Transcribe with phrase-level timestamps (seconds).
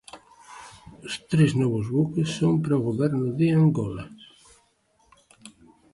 [1.05, 4.05] Os tres novos buques son para o Goberno de Angola.